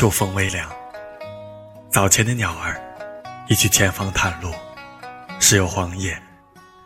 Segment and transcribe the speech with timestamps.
[0.00, 0.66] 秋风微凉，
[1.90, 2.80] 早前的鸟儿
[3.48, 4.50] 已去前方探路，
[5.38, 6.18] 时有黄叶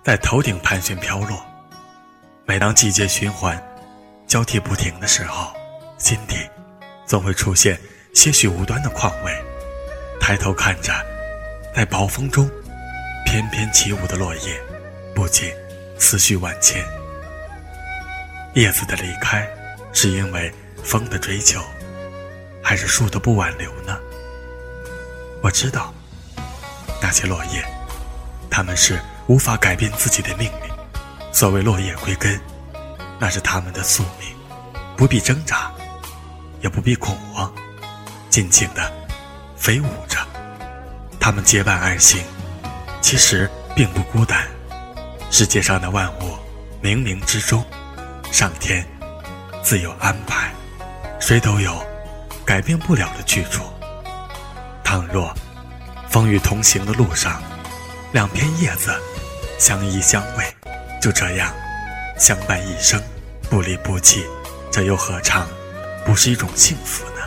[0.03, 1.47] 在头顶盘旋飘落。
[2.45, 3.57] 每当季节循环
[4.27, 5.55] 交替不停的时候，
[5.97, 6.35] 心底
[7.07, 7.79] 总会出现
[8.17, 9.33] 些许无端的况味。
[10.21, 10.93] 抬头看着
[11.73, 12.51] 在暴风中
[13.25, 14.61] 翩翩起舞的落叶，
[15.15, 15.53] 不禁
[16.01, 16.85] 思绪万千。
[18.55, 19.49] 叶子的离开，
[19.93, 20.53] 是因为
[20.83, 21.63] 风的追求。
[22.65, 23.95] 还是树的不挽留呢？
[25.43, 25.93] 我知道，
[27.01, 27.63] 那些落叶，
[28.51, 30.71] 他们是无法改变自己的命运。
[31.31, 32.41] 所谓落叶归根，
[33.21, 34.35] 那是他们的宿命，
[34.97, 35.71] 不必挣扎，
[36.63, 37.53] 也不必恐慌，
[38.31, 38.91] 尽情的
[39.59, 40.19] 飞舞着。
[41.21, 42.25] 他们结伴而行，
[43.03, 44.49] 其实并不孤单。
[45.31, 46.39] 世界上的万物，
[46.83, 47.63] 冥冥之中，
[48.33, 48.87] 上天
[49.63, 50.51] 自有安排，
[51.21, 51.94] 谁都有。
[52.45, 53.65] 改变不了的去处。
[54.83, 55.35] 倘若
[56.09, 57.43] 风雨同行的路上，
[58.13, 58.95] 两片叶子
[59.59, 60.53] 相依相偎，
[61.01, 61.53] 就这样
[62.19, 63.03] 相伴一生，
[63.51, 64.25] 不离不弃，
[64.71, 65.49] 这又何尝
[66.05, 67.23] 不是一种幸福呢？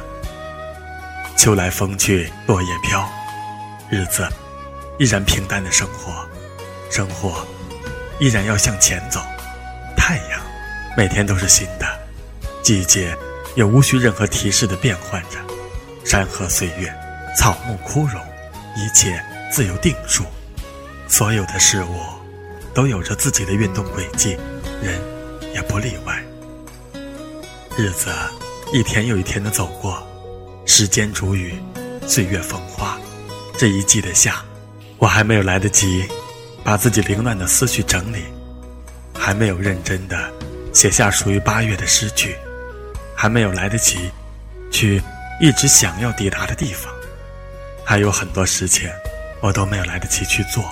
[1.35, 3.07] 秋来风去，落叶飘，
[3.89, 4.27] 日子
[4.99, 6.25] 依然平淡的生活，
[6.89, 7.45] 生活
[8.19, 9.21] 依然要向前走。
[9.95, 10.39] 太阳
[10.95, 11.99] 每天都是新的，
[12.63, 13.17] 季节。
[13.55, 15.37] 也无需任何提示的变换着，
[16.03, 16.93] 山河岁月，
[17.37, 18.21] 草木枯荣，
[18.75, 20.23] 一切自有定数。
[21.07, 21.99] 所有的事物
[22.73, 24.37] 都有着自己的运动轨迹，
[24.83, 24.99] 人
[25.53, 26.21] 也不例外。
[27.77, 28.09] 日子
[28.73, 30.05] 一天又一天的走过，
[30.65, 31.55] 时间煮雨，
[32.05, 32.97] 岁月风花。
[33.57, 34.43] 这一季的夏，
[34.97, 36.05] 我还没有来得及
[36.63, 38.25] 把自己凌乱的思绪整理，
[39.17, 40.31] 还没有认真的
[40.73, 42.35] 写下属于八月的诗句。
[43.19, 44.11] 还没有来得及
[44.71, 45.01] 去
[45.41, 46.93] 一直想要抵达的地方，
[47.83, 48.87] 还有很多事情
[49.41, 50.63] 我都没有来得及去做，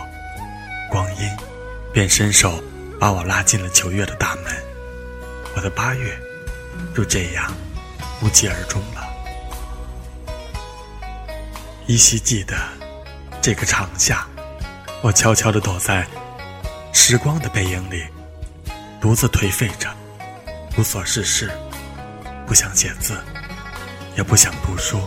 [0.91, 1.27] 光阴
[1.91, 2.63] 便伸手
[2.99, 4.53] 把我拉进了九月的大门，
[5.55, 6.15] 我的八月
[6.95, 7.51] 就这样
[8.21, 9.01] 无疾而终了。
[11.87, 12.55] 依稀记得
[13.41, 14.27] 这个长夏，
[15.01, 16.05] 我悄悄地躲在
[16.93, 18.05] 时光的背影里，
[19.01, 19.89] 独自颓废着，
[20.77, 21.51] 无所事事。
[22.47, 23.17] 不想写字，
[24.15, 25.01] 也不想读书，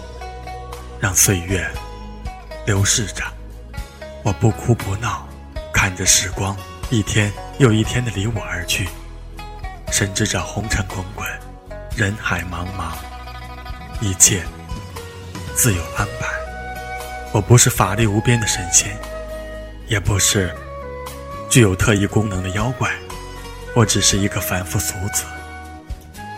[1.01, 1.67] 让岁月
[2.67, 3.23] 流逝着。
[4.25, 5.27] 我不哭不闹，
[5.73, 6.57] 看着时光
[6.91, 8.89] 一天又一天的离我而去，
[9.93, 11.27] 深知这红尘滚滚，
[11.97, 12.97] 人海茫茫，
[14.01, 14.43] 一切
[15.55, 16.27] 自有安排。
[17.33, 18.95] 我不是法力无边的神仙，
[19.87, 20.55] 也不是
[21.49, 22.91] 具有特异功能的妖怪，
[23.75, 25.25] 我只是一个凡夫俗子。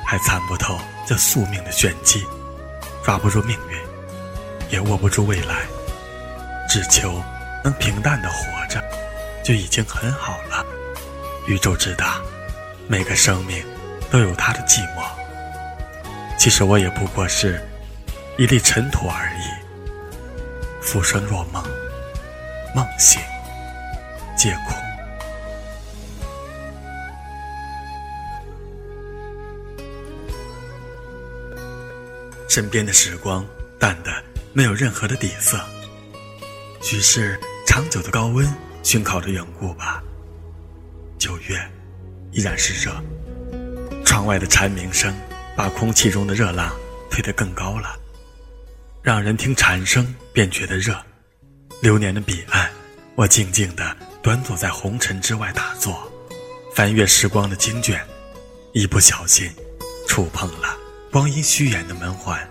[0.05, 0.77] 还参不透
[1.11, 2.25] 这宿命的玄机，
[3.05, 3.77] 抓不住命运，
[4.71, 5.67] 也握不住未来，
[6.69, 7.21] 只求
[7.65, 8.37] 能平淡的活
[8.69, 8.81] 着，
[9.43, 10.65] 就已经很好了。
[11.49, 12.21] 宇宙之大，
[12.87, 13.61] 每个生命
[14.09, 15.03] 都有它的寂寞。
[16.39, 17.61] 其实我也不过是
[18.39, 20.81] 一粒尘土而已。
[20.81, 21.61] 浮生若梦，
[22.73, 23.21] 梦醒
[24.37, 24.90] 皆空。
[32.51, 33.47] 身边的时光
[33.79, 34.11] 淡的
[34.53, 35.57] 没有任何的底色，
[36.83, 38.45] 许是长久的高温
[38.83, 40.03] 熏烤的缘故吧。
[41.17, 41.57] 九月
[42.33, 42.93] 依然是热，
[44.05, 45.17] 窗外的蝉鸣声
[45.57, 46.75] 把空气中的热浪
[47.09, 47.97] 推得更高了，
[49.01, 51.01] 让人听蝉声便觉得热。
[51.81, 52.69] 流年的彼岸，
[53.15, 56.11] 我静静地端坐在红尘之外打坐，
[56.75, 58.05] 翻阅时光的经卷，
[58.73, 59.49] 一不小心
[60.09, 60.80] 触碰了。
[61.13, 62.49] 光阴虚掩的门环，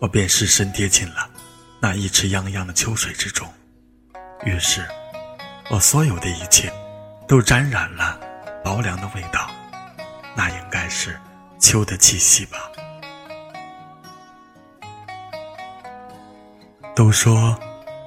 [0.00, 1.30] 我便失身跌进了
[1.78, 3.48] 那一池泱泱的秋水之中。
[4.44, 4.84] 于是，
[5.70, 6.72] 我所有的一切
[7.28, 8.18] 都沾染了
[8.64, 9.48] 薄凉的味道，
[10.34, 11.16] 那应该是
[11.60, 12.58] 秋的气息吧。
[16.96, 17.56] 都说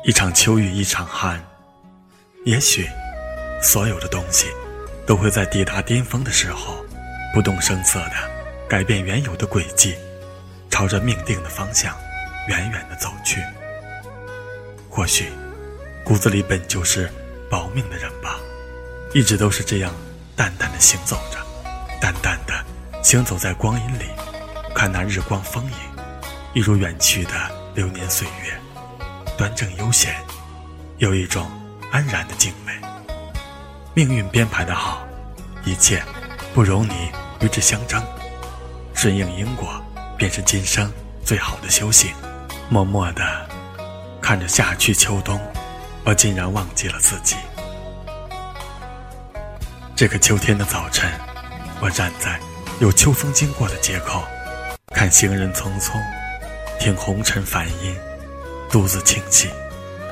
[0.04, 1.42] 一场秋雨一场寒，
[2.44, 2.86] 也许
[3.62, 4.48] 所有的东西
[5.08, 6.86] 都会在抵达巅峰的时候，
[7.34, 8.35] 不动声色的。
[8.68, 9.96] 改变原有的轨迹，
[10.70, 11.96] 朝着命定的方向
[12.48, 13.42] 远远的走去。
[14.90, 15.30] 或许，
[16.04, 17.12] 骨子里本就是
[17.50, 18.40] 保命的人吧，
[19.14, 19.94] 一直都是这样
[20.36, 21.38] 淡淡的行走着，
[22.02, 22.54] 淡淡的
[23.04, 24.06] 行走在光阴里，
[24.74, 25.72] 看那日光风影，
[26.54, 27.32] 一如远去的
[27.76, 28.54] 流年岁月，
[29.38, 30.16] 端正悠闲，
[30.98, 31.50] 有一种
[31.92, 32.74] 安然的静美。
[33.94, 35.06] 命运编排的好，
[35.66, 36.04] 一切
[36.54, 38.04] 不容你与之相争。
[38.96, 39.80] 顺应因果，
[40.18, 40.92] 便是今生
[41.24, 42.12] 最好的修行。
[42.70, 43.22] 默默地
[44.22, 45.40] 看着夏去秋冬，
[46.06, 47.36] 我竟然忘记了自己。
[49.96, 51.12] 这个秋天的早晨，
[51.82, 52.40] 我站在
[52.80, 54.24] 有秋风经过的街口，
[54.94, 56.02] 看行人匆匆，
[56.80, 57.96] 听红尘梵音，
[58.72, 59.50] 独自清气，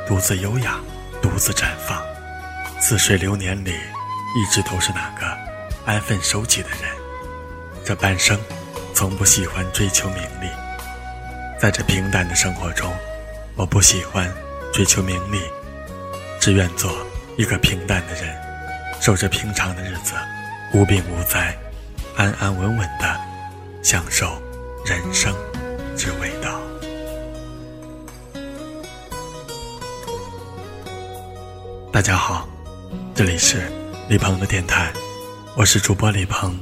[0.07, 0.77] 独自优雅，
[1.21, 1.99] 独自绽放。
[2.79, 5.25] 似水流年里，一直都是那个
[5.85, 6.79] 安分守己的人。
[7.85, 8.39] 这半生，
[8.93, 10.47] 从不喜欢追求名利。
[11.59, 12.93] 在这平淡的生活中，
[13.55, 14.31] 我不喜欢
[14.73, 15.39] 追求名利，
[16.39, 16.91] 只愿做
[17.37, 18.35] 一个平淡的人。
[19.01, 20.13] 守着平常的日子，
[20.73, 21.53] 无病无灾，
[22.15, 23.19] 安安稳稳的
[23.81, 24.41] 享受
[24.85, 25.35] 人生
[25.97, 26.57] 之味道。
[31.91, 32.47] 大家好，
[33.13, 33.69] 这里是
[34.07, 34.89] 李鹏的电台，
[35.57, 36.57] 我是主播李鹏，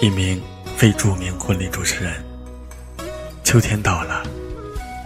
[0.00, 0.42] 一名
[0.76, 2.22] 非著名婚礼主持人。
[3.42, 4.22] 秋天到了，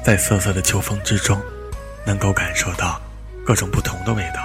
[0.04, 1.40] 在瑟瑟的秋风之中，
[2.04, 3.00] 能够感受到
[3.46, 4.42] 各种不同的味道。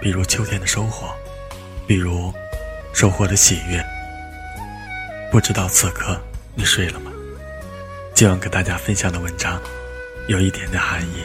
[0.00, 1.12] 比如秋天的收获，
[1.86, 2.32] 比如
[2.94, 3.84] 收获的喜悦。
[5.30, 6.18] 不知道此刻
[6.54, 7.12] 你睡了吗？
[8.14, 9.60] 今晚给大家分享的文章
[10.26, 11.22] 有一点点含义，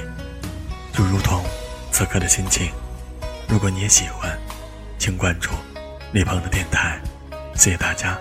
[0.92, 1.42] 就如同
[1.90, 2.70] 此刻的心情。
[3.48, 4.38] 如果你也喜欢，
[5.00, 5.52] 请关注
[6.12, 7.00] 李鹏的电台。
[7.56, 8.20] 谢谢大家，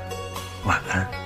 [0.64, 1.24] 晚安。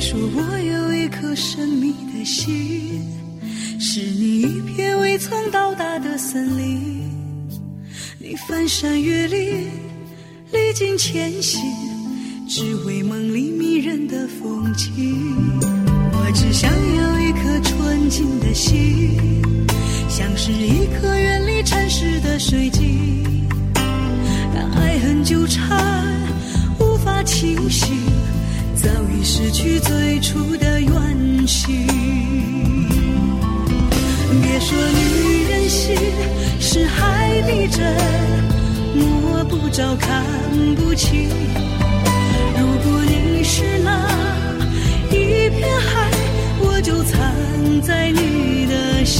[0.00, 3.04] 说我有一颗神秘的心，
[3.78, 7.10] 是你一片未曾到达的森林，
[8.18, 9.68] 你翻山越岭，
[10.52, 11.60] 历尽千辛，
[12.48, 14.90] 只为梦里迷人的风景。
[16.14, 19.18] 我只想要一颗纯净的心，
[20.08, 23.46] 像是一颗远离尘世的水晶。
[23.74, 25.78] 当爱恨纠缠，
[26.78, 27.94] 无法清醒，
[29.32, 31.86] 失去最初的远行。
[34.42, 35.96] 别说女人心
[36.58, 37.94] 是海底针，
[38.96, 40.24] 摸不着看
[40.74, 41.28] 不清。
[42.58, 44.10] 如果你是那
[45.12, 46.10] 一片海，
[46.58, 49.19] 我就藏在你的心，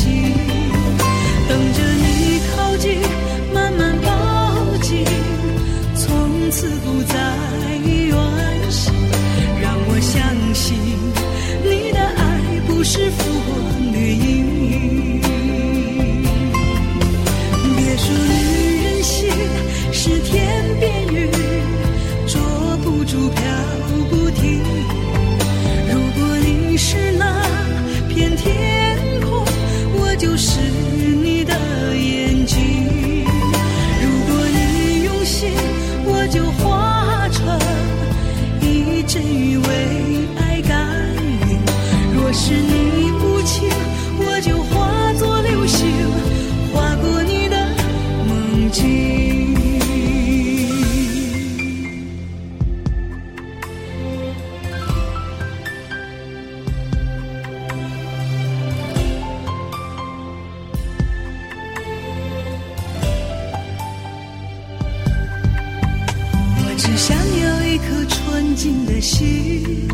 [69.01, 69.89] 心，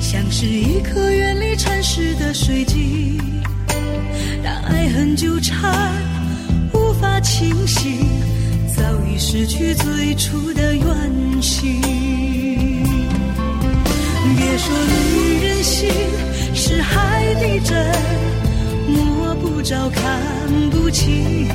[0.00, 3.20] 像是一颗远离尘世的水晶。
[4.42, 5.92] 当爱恨纠缠，
[6.72, 8.06] 无法清醒，
[8.74, 10.84] 早已失去最初的远
[11.42, 11.80] 行。
[14.36, 15.90] 别说女人心
[16.54, 17.92] 是海底针，
[18.88, 20.20] 摸不着看
[20.70, 21.46] 不清。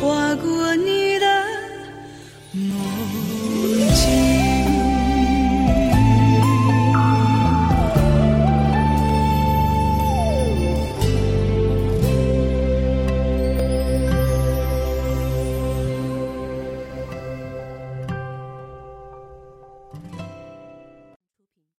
[0.00, 1.13] 划过你